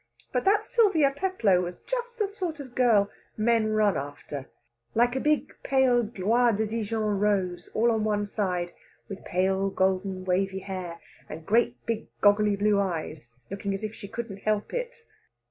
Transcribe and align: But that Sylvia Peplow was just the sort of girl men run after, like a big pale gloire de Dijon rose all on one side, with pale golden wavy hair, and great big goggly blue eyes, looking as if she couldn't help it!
But 0.33 0.45
that 0.45 0.65
Sylvia 0.65 1.11
Peplow 1.11 1.61
was 1.61 1.77
just 1.77 2.17
the 2.17 2.27
sort 2.27 2.59
of 2.59 2.73
girl 2.73 3.11
men 3.37 3.71
run 3.73 3.95
after, 3.97 4.47
like 4.95 5.15
a 5.15 5.19
big 5.19 5.53
pale 5.61 6.01
gloire 6.01 6.53
de 6.53 6.65
Dijon 6.65 7.19
rose 7.19 7.69
all 7.75 7.91
on 7.91 8.03
one 8.03 8.25
side, 8.25 8.71
with 9.07 9.23
pale 9.23 9.69
golden 9.69 10.25
wavy 10.25 10.61
hair, 10.61 10.99
and 11.29 11.45
great 11.45 11.77
big 11.85 12.07
goggly 12.19 12.55
blue 12.55 12.79
eyes, 12.79 13.29
looking 13.51 13.75
as 13.75 13.83
if 13.83 13.93
she 13.93 14.07
couldn't 14.07 14.37
help 14.37 14.73
it! 14.73 15.03